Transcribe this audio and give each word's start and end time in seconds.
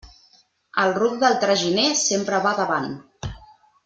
El 0.83 0.93
ruc 0.95 1.19
del 1.25 1.37
traginer 1.45 1.85
sempre 2.05 2.39
va 2.47 2.55
davant. 2.61 2.89